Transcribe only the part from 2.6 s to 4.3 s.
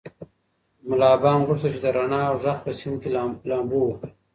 په سیند کې لامبو وکړي.